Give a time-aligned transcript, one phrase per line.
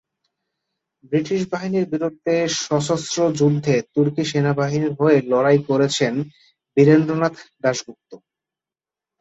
[1.03, 6.13] British বাহিনীর বিরুদ্ধে সশস্ত্র যুদ্ধে তুর্কি সেনাবাহিনীর হয়ে লড়াই করেছেন
[6.77, 8.11] বীরেন্দ্রনাথ দাশগুপ্ত।